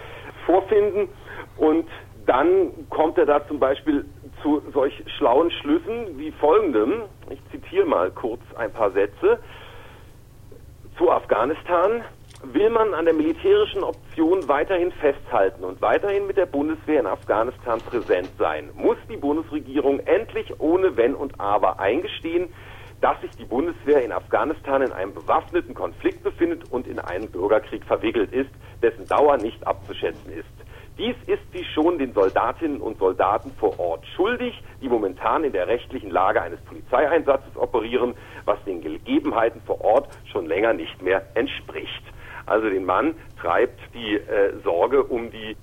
vorfinden. 0.46 1.08
Und 1.56 1.86
dann 2.26 2.88
kommt 2.90 3.18
er 3.18 3.26
da 3.26 3.46
zum 3.46 3.58
Beispiel 3.58 4.04
zu 4.42 4.62
solch 4.72 5.04
schlauen 5.16 5.50
Schlüssen 5.50 6.18
wie 6.18 6.32
folgendem. 6.32 7.02
Ich 7.30 7.40
zitiere 7.50 7.86
mal 7.86 8.10
kurz 8.10 8.40
ein 8.56 8.72
paar 8.72 8.90
Sätze. 8.90 9.38
Zu 10.98 11.10
Afghanistan 11.10 12.04
will 12.52 12.70
man 12.70 12.94
an 12.94 13.04
der 13.04 13.14
militärischen 13.14 13.82
Option 13.82 14.46
weiterhin 14.48 14.92
festhalten 14.92 15.64
und 15.64 15.80
weiterhin 15.80 16.26
mit 16.26 16.36
der 16.36 16.46
Bundeswehr 16.46 17.00
in 17.00 17.06
Afghanistan 17.06 17.80
präsent 17.80 18.28
sein, 18.38 18.70
muss 18.74 18.96
die 19.08 19.16
Bundesregierung 19.16 20.00
endlich 20.00 20.60
ohne 20.60 20.96
Wenn 20.96 21.14
und 21.14 21.40
Aber 21.40 21.80
eingestehen, 21.80 22.52
dass 23.00 23.20
sich 23.20 23.30
die 23.32 23.44
Bundeswehr 23.44 24.02
in 24.02 24.12
Afghanistan 24.12 24.82
in 24.82 24.92
einem 24.92 25.14
bewaffneten 25.14 25.74
Konflikt 25.74 26.22
befindet 26.22 26.70
und 26.70 26.86
in 26.86 26.98
einen 26.98 27.30
Bürgerkrieg 27.30 27.84
verwickelt 27.84 28.32
ist, 28.32 28.50
dessen 28.82 29.06
Dauer 29.06 29.36
nicht 29.36 29.66
abzuschätzen 29.66 30.32
ist. 30.32 30.48
Dies 30.96 31.16
ist 31.26 31.42
sie 31.52 31.64
schon 31.74 31.98
den 31.98 32.12
Soldatinnen 32.12 32.80
und 32.80 32.98
Soldaten 32.98 33.50
vor 33.58 33.78
Ort 33.80 34.06
schuldig, 34.14 34.54
die 34.80 34.88
momentan 34.88 35.42
in 35.42 35.52
der 35.52 35.66
rechtlichen 35.66 36.10
Lage 36.10 36.40
eines 36.40 36.60
Polizeieinsatzes 36.60 37.56
operieren, 37.56 38.14
was 38.44 38.62
den 38.64 38.80
Gegebenheiten 38.80 39.60
vor 39.66 39.80
Ort 39.80 40.08
schon 40.30 40.46
länger 40.46 40.72
nicht 40.72 41.02
mehr 41.02 41.26
entspricht. 41.34 42.13
Also 42.46 42.68
den 42.68 42.84
Mann 42.84 43.14
treibt 43.40 43.80
die 43.94 44.16
äh, 44.16 44.52
Sorge 44.62 45.02
um 45.02 45.30
die 45.30 45.56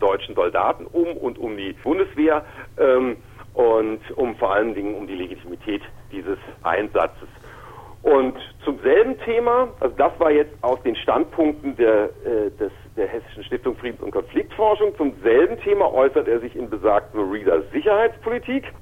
deutschen 0.00 0.34
Soldaten 0.34 0.86
um 0.86 1.16
und 1.16 1.38
um 1.38 1.56
die 1.56 1.72
Bundeswehr 1.82 2.44
ähm, 2.78 3.16
und 3.54 4.00
um 4.16 4.36
vor 4.36 4.52
allen 4.54 4.74
Dingen 4.74 4.94
um 4.94 5.06
die 5.06 5.14
Legitimität 5.14 5.82
dieses 6.12 6.38
Einsatzes. 6.62 7.28
Und 8.02 8.36
zum 8.64 8.78
selben 8.80 9.18
Thema, 9.20 9.68
also 9.80 9.94
das 9.96 10.12
war 10.20 10.30
jetzt 10.30 10.52
aus 10.62 10.80
den 10.82 10.94
Standpunkten 10.96 11.76
der, 11.76 12.04
äh, 12.24 12.50
des, 12.58 12.70
der 12.96 13.08
Hessischen 13.08 13.42
Stiftung 13.44 13.76
Friedens- 13.76 14.02
und 14.02 14.12
Konfliktforschung, 14.12 14.96
zum 14.96 15.14
selben 15.22 15.58
Thema 15.60 15.92
äußert 15.92 16.28
er 16.28 16.38
sich 16.38 16.54
in 16.54 16.70
besagten 16.70 17.28
Reader 17.30 17.62
Sicherheitspolitik, 17.72 18.72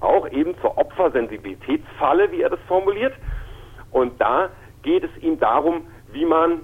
auch 0.00 0.28
eben 0.30 0.58
zur 0.60 0.78
Opfersensibilitätsfalle, 0.78 2.32
wie 2.32 2.40
er 2.40 2.50
das 2.50 2.60
formuliert. 2.66 3.12
Und 3.90 4.18
da 4.20 4.48
geht 4.82 5.04
es 5.04 5.22
ihm 5.22 5.38
darum, 5.38 5.86
wie 6.12 6.24
man 6.24 6.60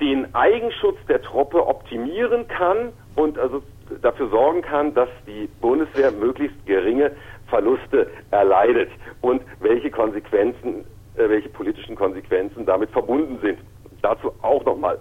den 0.00 0.34
Eigenschutz 0.34 0.96
der 1.08 1.22
Truppe 1.22 1.66
optimieren 1.66 2.48
kann 2.48 2.92
und 3.16 3.38
also 3.38 3.62
dafür 4.02 4.28
sorgen 4.28 4.62
kann, 4.62 4.94
dass 4.94 5.08
die 5.26 5.48
Bundeswehr 5.60 6.10
möglichst 6.12 6.64
geringe 6.66 7.12
Verluste 7.48 8.10
erleidet 8.30 8.90
und 9.20 9.42
welche 9.60 9.90
Konsequenzen, 9.90 10.84
äh, 11.16 11.28
welche 11.28 11.48
politischen 11.48 11.96
Konsequenzen 11.96 12.64
damit 12.64 12.90
verbunden 12.90 13.38
sind. 13.42 13.58
Dazu 14.02 14.32
auch 14.42 14.64
nochmal 14.64 14.98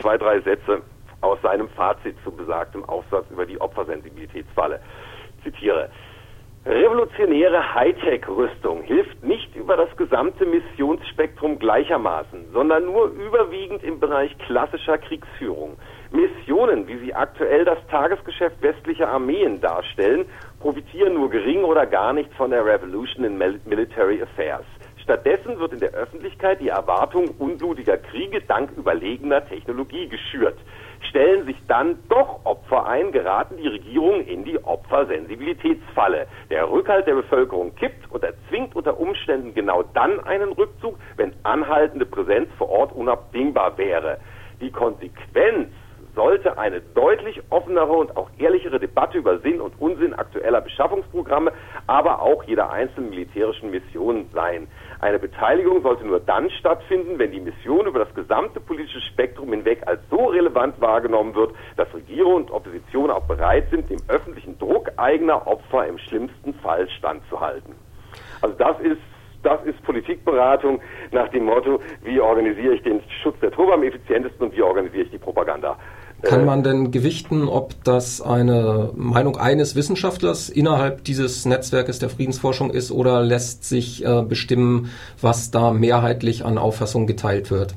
zwei, 0.00 0.18
drei 0.18 0.40
Sätze 0.40 0.82
aus 1.20 1.40
seinem 1.42 1.68
Fazit 1.70 2.16
zu 2.24 2.30
besagtem 2.30 2.84
Aufsatz 2.84 3.24
über 3.30 3.46
die 3.46 3.60
Opfersensibilitätsfalle. 3.60 4.80
Zitiere. 5.42 5.88
Revolutionäre 6.66 7.76
Hightech-Rüstung 7.76 8.82
hilft 8.82 9.22
nicht 9.22 9.54
über 9.54 9.76
das 9.76 9.96
gesamte 9.96 10.44
Missionsspektrum 10.44 11.60
gleichermaßen, 11.60 12.46
sondern 12.52 12.86
nur 12.86 13.06
überwiegend 13.12 13.84
im 13.84 14.00
Bereich 14.00 14.36
klassischer 14.38 14.98
Kriegsführung. 14.98 15.78
Missionen, 16.10 16.88
wie 16.88 16.98
sie 16.98 17.14
aktuell 17.14 17.64
das 17.64 17.78
Tagesgeschäft 17.88 18.60
westlicher 18.62 19.08
Armeen 19.08 19.60
darstellen, 19.60 20.26
profitieren 20.58 21.14
nur 21.14 21.30
gering 21.30 21.62
oder 21.62 21.86
gar 21.86 22.12
nicht 22.12 22.34
von 22.34 22.50
der 22.50 22.66
Revolution 22.66 23.24
in 23.24 23.38
Military 23.38 24.20
Affairs. 24.20 24.66
Stattdessen 25.06 25.60
wird 25.60 25.72
in 25.72 25.78
der 25.78 25.92
Öffentlichkeit 25.92 26.58
die 26.58 26.70
Erwartung 26.70 27.28
unblutiger 27.38 27.96
Kriege 27.96 28.40
dank 28.40 28.72
überlegener 28.76 29.46
Technologie 29.46 30.08
geschürt. 30.08 30.58
Stellen 31.08 31.46
sich 31.46 31.54
dann 31.68 32.00
doch 32.08 32.44
Opfer 32.44 32.88
ein, 32.88 33.12
geraten 33.12 33.56
die 33.56 33.68
Regierungen 33.68 34.26
in 34.26 34.42
die 34.42 34.58
Opfersensibilitätsfalle. 34.64 36.26
Der 36.50 36.68
Rückhalt 36.68 37.06
der 37.06 37.14
Bevölkerung 37.14 37.72
kippt 37.76 38.10
und 38.10 38.24
erzwingt 38.24 38.74
unter 38.74 38.98
Umständen 38.98 39.54
genau 39.54 39.84
dann 39.94 40.18
einen 40.24 40.50
Rückzug, 40.50 40.98
wenn 41.16 41.32
anhaltende 41.44 42.04
Präsenz 42.04 42.48
vor 42.58 42.68
Ort 42.68 42.92
unabdingbar 42.92 43.78
wäre. 43.78 44.18
Die 44.60 44.72
Konsequenz 44.72 45.70
sollte 46.16 46.58
eine 46.58 46.80
deutlich 46.80 47.40
offenere 47.50 47.92
und 47.92 48.16
auch 48.16 48.28
ehrlichere 48.38 48.80
Debatte 48.80 49.18
über 49.18 49.38
Sinn 49.38 49.60
und 49.60 49.74
Unsinn 49.78 50.14
aktueller 50.14 50.62
Beschaffungsprogramme, 50.62 51.52
aber 51.86 52.22
auch 52.22 52.42
jeder 52.44 52.70
einzelnen 52.70 53.10
militärischen 53.10 53.70
Mission 53.70 54.26
sein. 54.32 54.66
Eine 55.00 55.18
Beteiligung 55.18 55.82
sollte 55.82 56.04
nur 56.04 56.18
dann 56.18 56.50
stattfinden, 56.50 57.18
wenn 57.18 57.30
die 57.30 57.40
Mission 57.40 57.86
über 57.86 58.00
das 58.00 58.14
gesamte 58.14 58.58
politische 58.58 59.02
Spektrum 59.02 59.50
hinweg 59.50 59.82
als 59.86 60.00
so 60.10 60.26
relevant 60.26 60.80
wahrgenommen 60.80 61.34
wird, 61.34 61.54
dass 61.76 61.92
Regierung 61.94 62.34
und 62.36 62.50
Opposition 62.50 63.10
auch 63.10 63.24
bereit 63.24 63.68
sind, 63.70 63.88
dem 63.90 64.00
öffentlichen 64.08 64.58
Druck 64.58 64.90
eigener 64.96 65.46
Opfer 65.46 65.86
im 65.86 65.98
schlimmsten 65.98 66.54
Fall 66.54 66.88
standzuhalten. 66.88 67.74
Also 68.40 68.56
das 68.56 68.80
ist 68.80 69.00
das 69.42 69.62
ist 69.64 69.80
Politikberatung 69.84 70.80
nach 71.12 71.28
dem 71.28 71.44
Motto, 71.44 71.80
wie 72.02 72.20
organisiere 72.20 72.74
ich 72.74 72.82
den 72.82 73.00
Schutz 73.22 73.38
der 73.38 73.52
Truppe 73.52 73.74
am 73.74 73.84
effizientesten 73.84 74.48
und 74.48 74.56
wie 74.56 74.62
organisiere 74.62 75.04
ich 75.04 75.10
die 75.10 75.18
Propaganda 75.18 75.76
kann 76.22 76.44
man 76.44 76.62
denn 76.62 76.90
gewichten, 76.90 77.48
ob 77.48 77.72
das 77.84 78.20
eine 78.20 78.90
Meinung 78.96 79.36
eines 79.36 79.76
Wissenschaftlers 79.76 80.48
innerhalb 80.48 81.04
dieses 81.04 81.46
Netzwerkes 81.46 81.98
der 81.98 82.08
Friedensforschung 82.08 82.70
ist 82.70 82.90
oder 82.90 83.22
lässt 83.22 83.64
sich 83.64 84.04
äh, 84.04 84.22
bestimmen, 84.22 84.90
was 85.20 85.50
da 85.50 85.72
mehrheitlich 85.72 86.44
an 86.44 86.58
Auffassungen 86.58 87.06
geteilt 87.06 87.50
wird? 87.50 87.74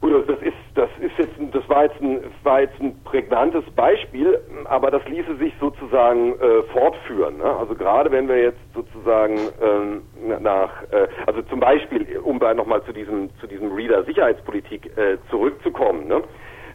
Gut, 0.00 0.12
das 0.28 0.40
ist, 0.40 0.54
das 0.74 0.88
ist 1.00 1.12
jetzt, 1.18 1.34
das 1.52 1.68
war 1.68 1.84
jetzt 1.84 2.00
ein, 2.00 2.20
war 2.42 2.62
jetzt 2.62 2.80
ein 2.80 2.94
prägnantes 3.04 3.64
Beispiel, 3.76 4.38
aber 4.64 4.90
das 4.90 5.02
ließe 5.06 5.36
sich 5.36 5.52
sozusagen 5.60 6.34
äh, 6.34 6.62
fortführen. 6.72 7.38
Ne? 7.38 7.44
Also 7.44 7.74
gerade 7.74 8.10
wenn 8.10 8.28
wir 8.28 8.40
jetzt 8.40 8.60
sozusagen 8.74 9.38
ähm, 9.60 10.02
nach, 10.40 10.70
äh, 10.90 11.08
also 11.26 11.42
zum 11.42 11.60
Beispiel, 11.60 12.18
um 12.22 12.38
nochmal 12.38 12.82
zu 12.84 12.92
diesem, 12.92 13.28
zu 13.40 13.46
diesem 13.46 13.72
Reader 13.72 14.04
Sicherheitspolitik 14.04 14.96
äh, 14.96 15.18
zurückzukommen, 15.28 16.08
ne? 16.08 16.22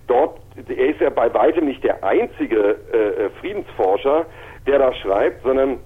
Dort, 0.08 0.40
er 0.56 0.90
ist 0.90 1.02
ja 1.02 1.10
bei 1.10 1.34
weitem 1.34 1.66
nicht 1.66 1.84
der 1.84 2.04
einzige 2.04 2.78
äh, 2.94 2.98
äh, 2.98 3.30
Friedensforscher, 3.42 4.26
der 4.68 4.80
da 4.80 4.94
schreibt, 4.94 5.44
sondern 5.44 5.80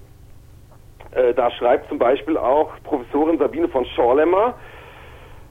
äh, 1.12 1.34
da 1.34 1.50
schreibt 1.50 1.88
zum 1.88 1.98
Beispiel 1.98 2.36
auch 2.36 2.70
Professorin 2.84 3.38
Sabine 3.38 3.68
von 3.68 3.84
Schorlemmer, 3.86 4.54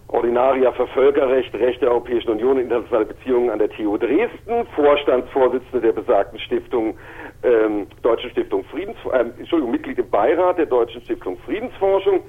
Ordinaria 0.08 0.72
für 0.72 0.88
Völkerrecht, 0.88 1.54
Recht 1.54 1.82
der 1.82 1.92
Europäischen 1.92 2.32
Union, 2.32 2.58
internationale 2.58 3.06
Beziehungen 3.06 3.52
an 3.52 3.60
der 3.60 3.70
TU 3.70 3.98
Dresden, 3.98 4.66
Vorstandsvorsitzende 4.76 5.82
der 5.82 5.92
besagten 5.92 6.40
Stiftung, 6.40 6.98
ähm, 7.44 7.88
Deutschen 8.02 8.32
Stiftung 8.32 8.64
Friedens, 8.66 8.98
äh, 9.12 9.20
Entschuldigung, 9.38 9.72
Mitglied 9.72 10.00
im 10.00 10.10
Beirat 10.10 10.58
der 10.58 10.66
Deutschen 10.66 11.02
Stiftung 11.02 11.38
Friedensforschung 11.46 12.22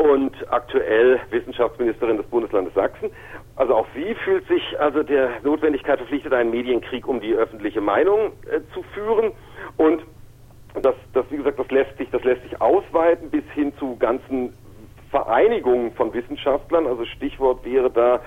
und 0.00 0.32
aktuell 0.50 1.20
Wissenschaftsministerin 1.28 2.16
des 2.16 2.26
Bundeslandes 2.26 2.72
Sachsen. 2.72 3.10
Also 3.56 3.74
auch 3.74 3.86
sie 3.94 4.14
fühlt 4.24 4.48
sich 4.48 4.62
also 4.80 5.02
der 5.02 5.28
Notwendigkeit 5.42 5.98
verpflichtet, 5.98 6.32
einen 6.32 6.50
Medienkrieg 6.50 7.06
um 7.06 7.20
die 7.20 7.34
öffentliche 7.34 7.82
Meinung 7.82 8.32
äh, 8.50 8.60
zu 8.72 8.82
führen. 8.94 9.32
Und 9.76 10.02
das, 10.80 10.94
das, 11.12 11.26
wie 11.28 11.36
gesagt, 11.36 11.58
das 11.58 11.70
lässt 11.70 11.98
sich, 11.98 12.08
das 12.10 12.24
lässt 12.24 12.42
sich 12.44 12.58
ausweiten 12.62 13.28
bis 13.28 13.44
hin 13.54 13.74
zu 13.78 13.96
ganzen 13.96 14.54
Vereinigungen 15.10 15.92
von 15.92 16.14
Wissenschaftlern. 16.14 16.86
Also 16.86 17.04
Stichwort 17.04 17.62
wäre 17.66 17.90
da, 17.90 18.20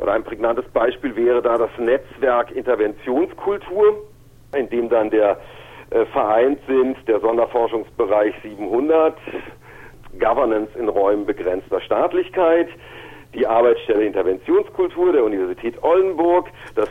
oder 0.00 0.12
ein 0.12 0.22
prägnantes 0.22 0.66
Beispiel 0.68 1.16
wäre 1.16 1.42
da 1.42 1.58
das 1.58 1.70
Netzwerk 1.78 2.52
Interventionskultur, 2.52 4.04
in 4.54 4.68
dem 4.68 4.88
dann 4.88 5.10
der 5.10 5.40
äh, 5.90 6.04
vereint 6.06 6.60
sind 6.68 6.96
der 7.08 7.18
Sonderforschungsbereich 7.18 8.34
700, 8.44 9.16
Governance 10.18 10.76
in 10.78 10.88
Räumen 10.88 11.26
begrenzter 11.26 11.80
Staatlichkeit, 11.80 12.68
die 13.34 13.46
Arbeitsstelle 13.46 14.04
Interventionskultur 14.04 15.12
der 15.12 15.24
Universität 15.24 15.82
Oldenburg, 15.82 16.48
das 16.74 16.88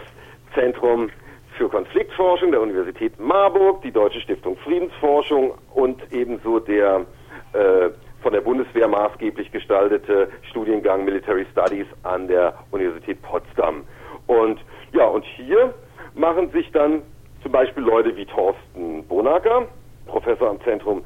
Zentrum 0.55 1.09
für 1.57 1.69
Konfliktforschung 1.69 2.51
der 2.51 2.61
Universität 2.61 3.19
Marburg, 3.19 3.81
die 3.83 3.91
Deutsche 3.91 4.21
Stiftung 4.21 4.57
Friedensforschung 4.57 5.53
und 5.73 6.01
ebenso 6.11 6.59
der 6.59 7.05
äh, 7.53 7.89
von 8.21 8.33
der 8.33 8.41
Bundeswehr 8.41 8.87
maßgeblich 8.87 9.51
gestaltete 9.51 10.29
Studiengang 10.49 11.05
Military 11.05 11.45
Studies 11.51 11.87
an 12.03 12.27
der 12.27 12.53
Universität 12.71 13.21
Potsdam. 13.21 13.83
Und 14.27 14.59
ja, 14.93 15.05
und 15.05 15.25
hier 15.25 15.73
machen 16.13 16.51
sich 16.51 16.71
dann 16.71 17.01
zum 17.41 17.51
Beispiel 17.51 17.83
Leute 17.83 18.15
wie 18.15 18.25
Thorsten 18.25 19.03
Bonacker, 19.07 19.67
Professor 20.05 20.49
am 20.49 20.61
Zentrum 20.61 21.03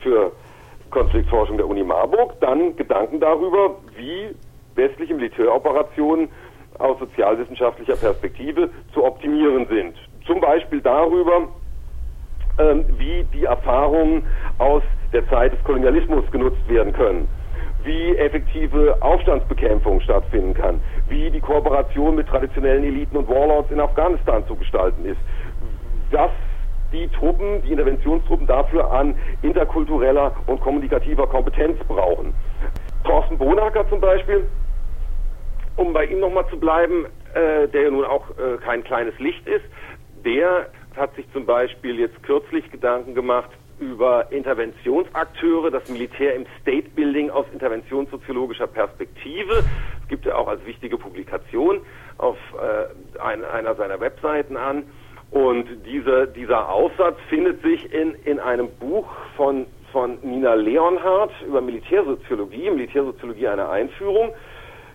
für 0.00 0.32
Konfliktforschung 0.90 1.56
der 1.56 1.68
Uni 1.68 1.82
Marburg, 1.82 2.34
dann 2.40 2.76
Gedanken 2.76 3.20
darüber, 3.20 3.76
wie 3.96 4.34
westliche 4.74 5.14
Militäroperationen 5.14 6.28
aus 6.78 6.98
sozialwissenschaftlicher 6.98 7.96
Perspektive 7.96 8.70
zu 8.94 9.04
optimieren 9.04 9.66
sind. 9.66 9.94
Zum 10.26 10.40
Beispiel 10.40 10.80
darüber, 10.80 11.48
ähm, 12.58 12.84
wie 12.96 13.24
die 13.32 13.44
Erfahrungen 13.44 14.24
aus 14.58 14.82
der 15.12 15.28
Zeit 15.28 15.52
des 15.52 15.62
Kolonialismus 15.64 16.30
genutzt 16.30 16.68
werden 16.68 16.92
können, 16.92 17.28
wie 17.84 18.16
effektive 18.16 18.96
Aufstandsbekämpfung 19.00 20.00
stattfinden 20.00 20.54
kann, 20.54 20.80
wie 21.08 21.30
die 21.30 21.40
Kooperation 21.40 22.14
mit 22.14 22.28
traditionellen 22.28 22.84
Eliten 22.84 23.16
und 23.16 23.28
Warlords 23.28 23.70
in 23.70 23.80
Afghanistan 23.80 24.46
zu 24.46 24.54
gestalten 24.56 25.04
ist, 25.04 25.20
was 26.10 26.30
die 26.92 27.08
Truppen, 27.08 27.62
die 27.62 27.72
Interventionstruppen 27.72 28.46
dafür 28.46 28.90
an 28.90 29.14
interkultureller 29.42 30.34
und 30.46 30.60
kommunikativer 30.60 31.26
Kompetenz 31.26 31.78
brauchen. 31.86 32.34
Thorsten 33.04 33.38
Bonacker 33.38 33.88
zum 33.88 34.00
Beispiel, 34.00 34.46
um 35.76 35.92
bei 35.92 36.06
ihm 36.06 36.20
nochmal 36.20 36.46
zu 36.48 36.58
bleiben, 36.58 37.06
äh, 37.34 37.68
der 37.68 37.82
ja 37.82 37.90
nun 37.90 38.04
auch 38.04 38.30
äh, 38.30 38.56
kein 38.64 38.82
kleines 38.84 39.18
Licht 39.18 39.46
ist, 39.46 39.64
der 40.24 40.66
hat 40.96 41.14
sich 41.14 41.30
zum 41.32 41.46
Beispiel 41.46 41.98
jetzt 41.98 42.22
kürzlich 42.22 42.70
Gedanken 42.70 43.14
gemacht 43.14 43.50
über 43.78 44.30
Interventionsakteure, 44.32 45.70
das 45.70 45.88
Militär 45.88 46.34
im 46.34 46.46
State 46.60 46.90
Building 46.90 47.30
aus 47.30 47.46
interventionssoziologischer 47.52 48.66
Perspektive. 48.66 49.62
Es 50.02 50.08
gibt 50.08 50.26
ja 50.26 50.34
auch 50.34 50.48
als 50.48 50.64
wichtige 50.66 50.98
Publikation 50.98 51.80
auf 52.18 52.36
äh, 52.54 53.20
ein, 53.20 53.44
einer 53.44 53.76
seiner 53.76 54.00
Webseiten 54.00 54.56
an. 54.56 54.84
Und 55.30 55.66
diese, 55.84 56.28
dieser 56.28 56.68
Aufsatz 56.68 57.18
findet 57.28 57.60
sich 57.62 57.92
in, 57.92 58.14
in 58.24 58.40
einem 58.40 58.68
Buch 58.80 59.06
von, 59.36 59.66
von 59.92 60.18
Nina 60.22 60.54
Leonhardt 60.54 61.32
über 61.46 61.60
Militärsoziologie, 61.60 62.70
Militärsoziologie 62.70 63.48
eine 63.48 63.68
Einführung. 63.68 64.32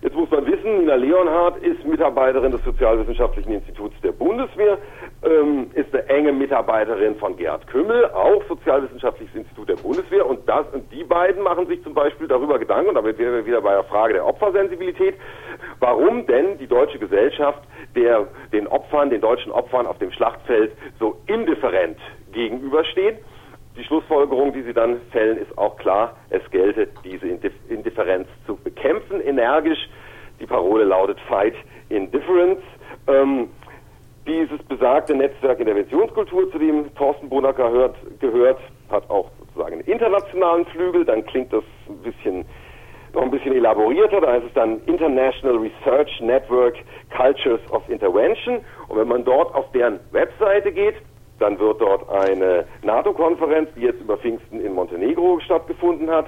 Jetzt 0.04 0.16
muss 0.16 0.30
man 0.30 0.44
wissen, 0.44 0.80
Nina 0.80 0.96
Leonhardt 0.96 1.62
ist 1.62 1.82
Mitarbeiterin 1.86 2.52
des 2.52 2.62
Sozialwissenschaftlichen 2.62 3.52
Instituts 3.54 3.98
der 4.02 4.12
Bundeswehr, 4.12 4.76
ähm, 5.22 5.70
ist 5.72 5.94
eine 5.94 6.06
enge 6.10 6.30
Mitarbeiterin 6.30 7.16
von 7.16 7.34
Gerhard 7.38 7.66
Kümmel, 7.68 8.10
auch 8.10 8.42
Sozialwissenschaftliches 8.46 9.34
Institut 9.34 9.70
der 9.70 9.76
Bundeswehr. 9.76 10.26
Und 10.26 10.46
das 10.46 10.66
und 10.74 10.92
die 10.92 11.04
beiden 11.04 11.42
machen 11.42 11.66
sich 11.68 11.82
zum 11.82 11.94
Beispiel 11.94 12.28
darüber 12.28 12.58
Gedanken, 12.58 12.90
und 12.90 12.96
damit 12.96 13.16
wären 13.16 13.32
wir 13.32 13.46
wieder 13.46 13.62
bei 13.62 13.72
der 13.72 13.84
Frage 13.84 14.12
der 14.12 14.26
Opfersensibilität, 14.26 15.14
warum 15.80 16.26
denn 16.26 16.58
die 16.58 16.66
deutsche 16.66 16.98
Gesellschaft 16.98 17.62
der 17.96 18.26
den 18.52 18.66
Opfern, 18.66 19.08
den 19.08 19.22
deutschen 19.22 19.52
Opfern 19.52 19.86
auf 19.86 19.96
dem 19.96 20.12
Schlachtfeld 20.12 20.72
so 21.00 21.16
indifferent 21.28 21.96
gegenübersteht. 22.30 23.20
Die 23.76 23.84
Schlussfolgerung, 23.84 24.52
die 24.52 24.62
sie 24.62 24.72
dann 24.72 25.00
fällen, 25.10 25.36
ist 25.38 25.56
auch 25.58 25.76
klar, 25.76 26.16
es 26.30 26.48
gelte, 26.50 26.88
diese 27.02 27.26
Indifferenz 27.26 28.28
zu 28.46 28.56
bekämpfen, 28.56 29.20
energisch. 29.20 29.88
Die 30.40 30.46
Parole 30.46 30.84
lautet 30.84 31.18
Fight 31.28 31.54
Indifference. 31.88 32.60
Ähm, 33.08 33.48
dieses 34.26 34.62
besagte 34.62 35.14
Netzwerk 35.14 35.60
Interventionskultur, 35.60 36.50
zu 36.50 36.58
dem 36.58 36.94
Thorsten 36.94 37.28
Bonacker 37.28 37.70
hört, 37.70 37.96
gehört, 38.20 38.58
hat 38.90 39.10
auch 39.10 39.30
sozusagen 39.40 39.74
einen 39.74 39.82
internationalen 39.82 40.64
Flügel. 40.66 41.04
Dann 41.04 41.26
klingt 41.26 41.52
das 41.52 41.64
ein 41.88 41.98
bisschen 41.98 42.44
noch 43.14 43.22
ein 43.22 43.30
bisschen 43.30 43.54
elaborierter, 43.54 44.20
da 44.20 44.34
ist 44.34 44.46
es 44.46 44.52
dann 44.54 44.80
International 44.86 45.56
Research 45.56 46.20
Network 46.20 46.76
Cultures 47.16 47.60
of 47.70 47.88
Intervention. 47.88 48.60
Und 48.88 48.98
wenn 48.98 49.08
man 49.08 49.24
dort 49.24 49.54
auf 49.54 49.70
deren 49.72 50.00
Webseite 50.10 50.72
geht, 50.72 50.96
dann 51.38 51.58
wird 51.58 51.80
dort 51.80 52.08
eine 52.10 52.66
NATO-Konferenz, 52.82 53.68
die 53.76 53.82
jetzt 53.82 54.00
über 54.00 54.16
Pfingsten 54.16 54.60
in 54.60 54.72
Montenegro 54.72 55.40
stattgefunden 55.40 56.10
hat, 56.10 56.26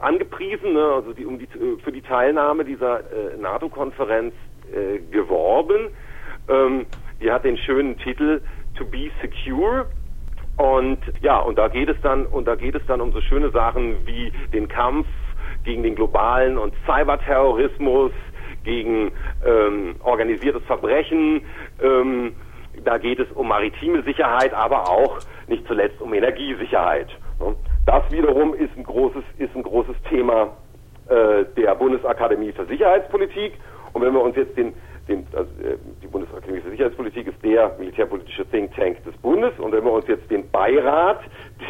angepriesen, 0.00 0.74
ne, 0.74 0.84
also 0.84 1.12
die, 1.12 1.24
um 1.24 1.38
die, 1.38 1.48
für 1.82 1.92
die 1.92 2.02
Teilnahme 2.02 2.64
dieser 2.64 3.00
äh, 3.00 3.36
NATO-Konferenz 3.38 4.34
äh, 4.72 4.98
geworben. 5.10 5.90
Ähm, 6.48 6.86
die 7.20 7.30
hat 7.30 7.44
den 7.44 7.56
schönen 7.56 7.96
Titel 7.98 8.42
To 8.74 8.84
Be 8.84 9.10
Secure. 9.20 9.86
Und 10.56 11.00
ja, 11.20 11.38
und 11.38 11.58
da 11.58 11.68
geht 11.68 11.88
es 11.88 11.96
dann, 12.02 12.26
und 12.26 12.46
da 12.46 12.54
geht 12.54 12.74
es 12.74 12.82
dann 12.86 13.00
um 13.00 13.12
so 13.12 13.20
schöne 13.20 13.50
Sachen 13.50 14.06
wie 14.06 14.32
den 14.52 14.68
Kampf 14.68 15.06
gegen 15.64 15.82
den 15.82 15.96
globalen 15.96 16.58
und 16.58 16.74
Cyberterrorismus, 16.86 18.12
gegen 18.62 19.10
ähm, 19.44 19.96
organisiertes 20.02 20.62
Verbrechen. 20.64 21.42
Ähm, 21.80 22.34
da 22.84 22.98
geht 22.98 23.20
es 23.20 23.30
um 23.32 23.48
maritime 23.48 24.02
Sicherheit, 24.02 24.52
aber 24.52 24.88
auch 24.88 25.18
nicht 25.46 25.66
zuletzt 25.66 26.00
um 26.00 26.14
Energiesicherheit. 26.14 27.08
Das 27.86 28.02
wiederum 28.10 28.54
ist 28.54 28.76
ein 28.76 28.84
großes, 28.84 29.24
ist 29.38 29.54
ein 29.54 29.62
großes 29.62 29.96
Thema 30.08 30.56
äh, 31.08 31.44
der 31.56 31.74
Bundesakademie 31.74 32.52
für 32.52 32.64
Sicherheitspolitik. 32.66 33.52
Und 33.92 34.02
wenn 34.02 34.14
wir 34.14 34.22
uns 34.22 34.36
jetzt 34.36 34.56
den, 34.56 34.72
den 35.06 35.26
also, 35.32 35.50
äh, 35.62 35.76
die 36.02 36.06
Bundesakademie 36.06 36.60
für 36.60 36.70
Sicherheitspolitik 36.70 37.26
ist 37.26 37.44
der 37.44 37.76
militärpolitische 37.78 38.46
Think 38.46 38.74
Tank 38.74 39.04
des 39.04 39.14
Bundes. 39.18 39.52
Und 39.58 39.72
wenn 39.72 39.84
wir 39.84 39.92
uns 39.92 40.06
jetzt 40.08 40.30
den 40.30 40.50
Beirat 40.50 41.20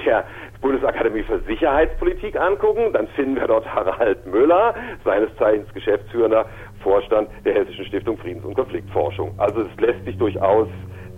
der 0.07 0.25
Bundesakademie 0.61 1.25
für 1.25 1.41
Sicherheitspolitik 1.41 2.39
angucken, 2.41 2.93
dann 2.93 3.09
finden 3.09 3.35
wir 3.37 3.49
dort 3.49 3.67
Harald 3.67 4.25
Müller, 4.27 4.75
seines 5.05 5.35
Zeichens 5.37 5.73
Geschäftsführender 5.75 6.47
Vorstand 6.83 7.29
der 7.45 7.55
Hessischen 7.55 7.87
Stiftung 7.87 8.17
Friedens- 8.19 8.45
und 8.45 8.55
Konfliktforschung. 8.55 9.35
Also 9.39 9.63
es 9.63 9.81
lässt 9.81 10.05
sich 10.05 10.17
durchaus, 10.17 10.69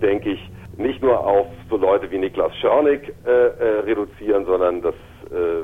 denke 0.03 0.31
ich, 0.31 0.50
nicht 0.76 1.03
nur 1.03 1.26
auf 1.26 1.47
so 1.71 1.76
Leute 1.76 2.11
wie 2.11 2.19
Niklas 2.19 2.55
Schörnig 2.57 3.12
äh, 3.25 3.31
äh, 3.31 3.81
reduzieren, 3.81 4.45
sondern 4.45 4.83
das 4.83 4.95
äh, 5.31 5.62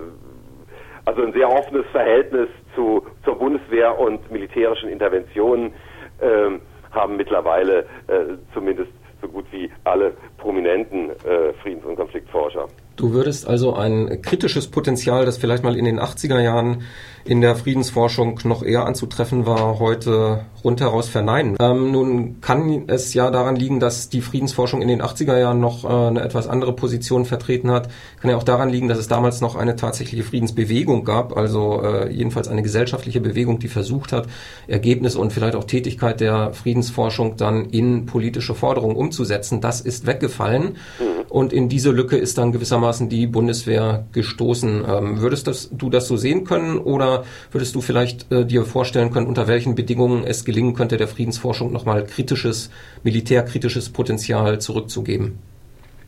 also 1.04 1.22
ein 1.22 1.32
sehr 1.32 1.50
offenes 1.50 1.84
Verhältnis 1.90 2.48
zu 2.74 3.06
zur 3.24 3.36
Bundeswehr 3.36 3.98
und 3.98 4.30
militärischen 4.30 4.88
Interventionen 4.88 5.74
ähm, 6.20 6.60
haben 6.92 7.16
mittlerweile 7.16 7.80
äh, 8.06 8.36
zumindest 8.54 8.92
so 9.20 9.28
gut 9.28 9.46
wie 9.50 9.70
alle 9.84 10.14
prominenten 10.38 11.10
äh, 11.10 11.52
Friedens- 11.62 11.84
und 11.84 11.96
Konfliktforscher. 11.96 12.68
Du 13.02 13.12
würdest 13.12 13.48
also 13.48 13.74
ein 13.74 14.22
kritisches 14.22 14.68
Potenzial, 14.68 15.26
das 15.26 15.36
vielleicht 15.36 15.64
mal 15.64 15.76
in 15.76 15.84
den 15.84 15.98
80er 15.98 16.38
Jahren 16.38 16.84
in 17.24 17.40
der 17.40 17.56
Friedensforschung 17.56 18.38
noch 18.44 18.62
eher 18.62 18.86
anzutreffen 18.86 19.44
war, 19.44 19.80
heute 19.80 20.44
rundheraus 20.64 21.08
verneinen. 21.08 21.56
Ähm, 21.60 21.90
nun 21.90 22.40
kann 22.40 22.84
es 22.88 23.14
ja 23.14 23.30
daran 23.30 23.56
liegen, 23.56 23.80
dass 23.80 24.08
die 24.08 24.20
Friedensforschung 24.20 24.82
in 24.82 24.88
den 24.88 25.02
80er 25.02 25.38
Jahren 25.38 25.60
noch 25.60 25.84
äh, 25.84 25.88
eine 25.88 26.20
etwas 26.22 26.46
andere 26.46 26.74
Position 26.74 27.24
vertreten 27.24 27.70
hat. 27.70 27.88
Kann 28.20 28.30
ja 28.30 28.36
auch 28.36 28.42
daran 28.44 28.68
liegen, 28.68 28.88
dass 28.88 28.98
es 28.98 29.08
damals 29.08 29.40
noch 29.40 29.56
eine 29.56 29.76
tatsächliche 29.76 30.22
Friedensbewegung 30.22 31.04
gab, 31.04 31.36
also 31.36 31.82
äh, 31.82 32.12
jedenfalls 32.12 32.48
eine 32.48 32.62
gesellschaftliche 32.62 33.20
Bewegung, 33.20 33.58
die 33.58 33.68
versucht 33.68 34.12
hat, 34.12 34.28
Ergebnisse 34.68 35.18
und 35.18 35.32
vielleicht 35.32 35.56
auch 35.56 35.64
Tätigkeit 35.64 36.20
der 36.20 36.52
Friedensforschung 36.52 37.36
dann 37.36 37.66
in 37.66 38.06
politische 38.06 38.54
Forderungen 38.54 38.96
umzusetzen. 38.96 39.60
Das 39.60 39.80
ist 39.80 40.06
weggefallen 40.06 40.76
mhm. 40.98 41.22
und 41.28 41.52
in 41.52 41.68
diese 41.68 41.90
Lücke 41.90 42.16
ist 42.16 42.38
dann 42.38 42.52
gewissermaßen 42.52 42.91
die 43.00 43.26
Bundeswehr 43.26 44.04
gestoßen. 44.12 44.84
Ähm, 44.88 45.20
würdest 45.20 45.46
das, 45.46 45.70
du 45.70 45.90
das 45.90 46.08
so 46.08 46.16
sehen 46.16 46.44
können 46.44 46.78
oder 46.78 47.24
würdest 47.50 47.74
du 47.74 47.80
vielleicht 47.80 48.30
äh, 48.32 48.44
dir 48.44 48.64
vorstellen 48.64 49.10
können, 49.10 49.26
unter 49.26 49.48
welchen 49.48 49.74
Bedingungen 49.74 50.24
es 50.24 50.44
gelingen 50.44 50.74
könnte, 50.74 50.96
der 50.96 51.08
Friedensforschung 51.08 51.72
nochmal 51.72 52.04
kritisches, 52.04 52.70
militärkritisches 53.02 53.92
Potenzial 53.92 54.60
zurückzugeben? 54.60 55.38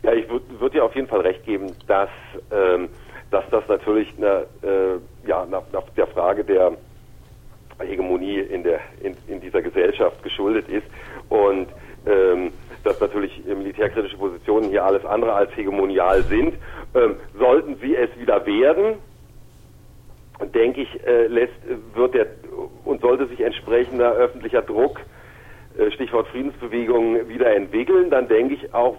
Ja, 0.02 0.12
ich 0.12 0.28
würde 0.28 0.44
würd 0.58 0.74
dir 0.74 0.84
auf 0.84 0.94
jeden 0.94 1.08
Fall 1.08 1.20
recht 1.20 1.44
geben, 1.44 1.72
dass, 1.86 2.08
ähm, 2.50 2.88
dass 3.30 3.44
das 3.50 3.66
natürlich 3.68 4.08
eine, 4.16 4.46
äh, 4.62 5.28
ja, 5.28 5.46
nach, 5.46 5.62
nach, 5.72 5.82
der 5.96 6.06
Frage 6.06 6.44
der 6.44 6.72
Hegemonie 7.78 8.38
in, 8.38 8.62
der, 8.62 8.80
in, 9.02 9.16
in 9.28 9.40
dieser 9.40 9.62
Gesellschaft 9.62 10.22
geschuldet 10.22 10.68
ist 10.68 10.86
und 11.28 11.68
ähm, 12.06 12.52
dass 12.84 13.00
natürlich 13.00 13.44
militärkritische 13.44 14.16
Positionen 14.16 14.70
hier 14.70 14.84
alles 14.84 15.04
andere 15.04 15.32
als 15.32 15.54
hegemonial 15.56 16.24
sind. 16.24 16.54
Ähm, 16.94 17.16
sollten 17.38 17.76
sie 17.80 17.96
es 17.96 18.10
wieder 18.18 18.44
werden, 18.46 18.98
denke 20.54 20.82
ich, 20.82 21.06
äh, 21.06 21.26
lässt, 21.26 21.54
wird 21.94 22.14
der 22.14 22.26
und 22.84 23.00
sollte 23.00 23.26
sich 23.26 23.40
entsprechender 23.40 24.12
öffentlicher 24.12 24.62
Druck, 24.62 25.00
äh, 25.78 25.90
Stichwort 25.90 26.28
Friedensbewegung, 26.28 27.28
wieder 27.28 27.54
entwickeln, 27.54 28.10
dann 28.10 28.28
denke 28.28 28.54
ich 28.54 28.74
auch, 28.74 28.96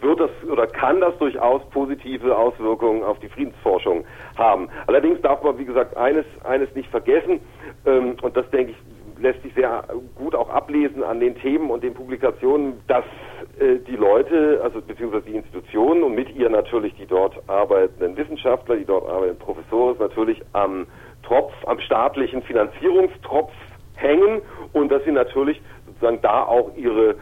wird 0.00 0.20
das 0.20 0.30
oder 0.50 0.66
kann 0.66 1.00
das 1.00 1.16
durchaus 1.18 1.62
positive 1.70 2.36
Auswirkungen 2.36 3.02
auf 3.02 3.18
die 3.18 3.28
Friedensforschung 3.28 4.04
haben. 4.36 4.68
Allerdings 4.86 5.20
darf 5.20 5.42
man, 5.42 5.58
wie 5.58 5.66
gesagt, 5.66 5.96
eines, 5.96 6.24
eines 6.44 6.74
nicht 6.74 6.88
vergessen, 6.90 7.40
ähm, 7.84 8.16
und 8.22 8.36
das 8.36 8.48
denke 8.50 8.72
ich, 8.72 8.78
lässt 9.20 9.42
sich 9.42 9.54
sehr 9.54 9.84
gut 10.16 10.34
auch 10.34 10.48
ablesen 10.48 11.02
an 11.02 11.20
den 11.20 11.36
Themen 11.36 11.70
und 11.70 11.82
den 11.82 11.94
Publikationen, 11.94 12.80
dass 12.86 13.04
äh, 13.58 13.76
die 13.86 13.96
Leute, 13.96 14.60
also 14.62 14.80
beziehungsweise 14.80 15.26
die 15.26 15.36
Institutionen 15.36 16.02
und 16.02 16.14
mit 16.14 16.34
ihr 16.34 16.48
natürlich 16.50 16.94
die 16.94 17.06
dort 17.06 17.34
arbeitenden 17.48 18.16
Wissenschaftler, 18.16 18.76
die 18.76 18.84
dort 18.84 19.08
arbeitenden 19.08 19.38
Professoren 19.38 19.96
natürlich 19.98 20.40
am 20.52 20.86
Tropf, 21.22 21.52
am 21.66 21.78
staatlichen 21.80 22.42
Finanzierungstropf 22.42 23.52
hängen 23.96 24.40
und 24.72 24.90
dass 24.90 25.04
sie 25.04 25.12
natürlich 25.12 25.60
sozusagen 25.86 26.20
da 26.22 26.44
auch 26.44 26.74
ihre, 26.76 27.16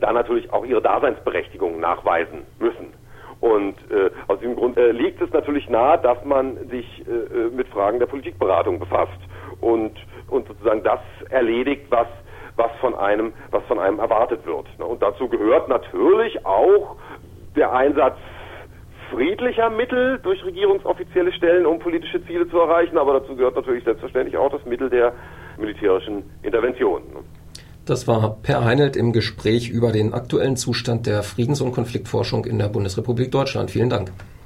da 0.00 0.12
natürlich 0.12 0.52
auch 0.52 0.64
ihre 0.64 0.80
Daseinsberechtigung 0.80 1.78
nachweisen 1.80 2.42
müssen. 2.58 2.92
Und 3.40 3.74
äh, 3.90 4.10
aus 4.28 4.38
diesem 4.38 4.56
Grund 4.56 4.78
äh, 4.78 4.90
liegt 4.92 5.20
es 5.20 5.30
natürlich 5.32 5.68
nahe, 5.68 5.98
dass 5.98 6.24
man 6.24 6.56
sich 6.70 7.04
äh, 7.06 7.10
äh 7.10 7.50
mit 7.50 7.68
Fragen 7.68 7.98
der 7.98 8.06
Politikberatung 8.06 8.78
befasst 8.78 9.20
und, 9.60 9.92
und 10.28 10.46
sozusagen 10.48 10.82
das 10.82 11.00
erledigt, 11.30 11.86
was, 11.90 12.06
was, 12.56 12.70
von 12.80 12.94
einem, 12.94 13.32
was 13.50 13.62
von 13.64 13.78
einem 13.78 13.98
erwartet 13.98 14.44
wird. 14.46 14.66
Und 14.78 15.02
dazu 15.02 15.28
gehört 15.28 15.68
natürlich 15.68 16.44
auch 16.44 16.96
der 17.56 17.72
Einsatz 17.72 18.16
friedlicher 19.10 19.70
Mittel 19.70 20.18
durch 20.22 20.44
regierungsoffizielle 20.44 21.32
Stellen, 21.32 21.66
um 21.66 21.78
politische 21.78 22.24
Ziele 22.26 22.48
zu 22.48 22.58
erreichen, 22.58 22.98
aber 22.98 23.20
dazu 23.20 23.36
gehört 23.36 23.54
natürlich 23.54 23.84
selbstverständlich 23.84 24.36
auch 24.36 24.50
das 24.50 24.64
Mittel 24.64 24.90
der 24.90 25.12
militärischen 25.58 26.24
Intervention. 26.42 27.02
Das 27.86 28.08
war 28.08 28.38
Per 28.42 28.64
Heinelt 28.64 28.96
im 28.96 29.12
Gespräch 29.12 29.68
über 29.68 29.92
den 29.92 30.14
aktuellen 30.14 30.56
Zustand 30.56 31.06
der 31.06 31.22
Friedens- 31.22 31.60
und 31.60 31.72
Konfliktforschung 31.72 32.46
in 32.46 32.58
der 32.58 32.68
Bundesrepublik 32.68 33.30
Deutschland. 33.30 33.70
Vielen 33.70 33.90
Dank. 33.90 34.10